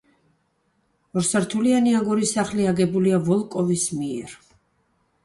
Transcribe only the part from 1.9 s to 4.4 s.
აგურის სახლი აგებულია ვოლკოვის მიერ.